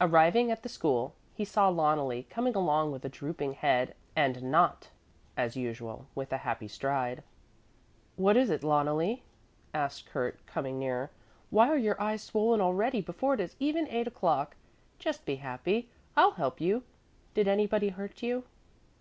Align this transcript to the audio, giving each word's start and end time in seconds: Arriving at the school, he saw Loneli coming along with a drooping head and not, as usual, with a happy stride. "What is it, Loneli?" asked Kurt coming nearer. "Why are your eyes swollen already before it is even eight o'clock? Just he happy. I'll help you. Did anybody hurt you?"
Arriving 0.00 0.52
at 0.52 0.62
the 0.62 0.68
school, 0.68 1.16
he 1.34 1.44
saw 1.44 1.68
Loneli 1.68 2.28
coming 2.30 2.54
along 2.54 2.92
with 2.92 3.04
a 3.04 3.08
drooping 3.08 3.54
head 3.54 3.96
and 4.14 4.40
not, 4.40 4.90
as 5.36 5.56
usual, 5.56 6.06
with 6.14 6.32
a 6.32 6.38
happy 6.46 6.68
stride. 6.68 7.24
"What 8.14 8.36
is 8.36 8.50
it, 8.50 8.62
Loneli?" 8.62 9.22
asked 9.74 10.06
Kurt 10.06 10.46
coming 10.46 10.78
nearer. 10.78 11.10
"Why 11.50 11.66
are 11.70 11.76
your 11.76 12.00
eyes 12.00 12.22
swollen 12.22 12.60
already 12.60 13.00
before 13.00 13.34
it 13.34 13.40
is 13.40 13.56
even 13.58 13.88
eight 13.88 14.06
o'clock? 14.06 14.54
Just 15.00 15.26
he 15.26 15.34
happy. 15.38 15.88
I'll 16.16 16.30
help 16.34 16.60
you. 16.60 16.84
Did 17.34 17.48
anybody 17.48 17.88
hurt 17.88 18.22
you?" 18.22 18.44